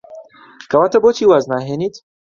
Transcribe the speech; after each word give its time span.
کەواتە 0.69 0.97
بۆچی 1.03 1.29
واز 1.29 1.43
ناهێنیت؟ 1.51 1.95